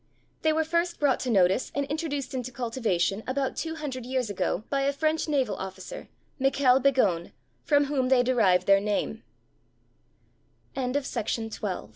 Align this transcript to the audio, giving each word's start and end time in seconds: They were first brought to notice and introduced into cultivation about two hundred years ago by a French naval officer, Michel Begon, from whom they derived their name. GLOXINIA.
They 0.41 0.51
were 0.51 0.63
first 0.63 0.99
brought 0.99 1.19
to 1.19 1.29
notice 1.29 1.71
and 1.75 1.85
introduced 1.85 2.33
into 2.33 2.51
cultivation 2.51 3.21
about 3.27 3.55
two 3.55 3.75
hundred 3.75 4.03
years 4.03 4.31
ago 4.31 4.63
by 4.71 4.81
a 4.81 4.93
French 4.93 5.27
naval 5.27 5.55
officer, 5.57 6.09
Michel 6.39 6.79
Begon, 6.79 7.33
from 7.65 7.85
whom 7.85 8.09
they 8.09 8.23
derived 8.23 8.65
their 8.65 8.79
name. 8.81 9.21
GLOXINIA. 10.75 11.89